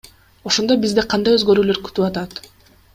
[0.51, 2.47] Ошондо бизди кандай өзгөрүүлөр күтүп атат?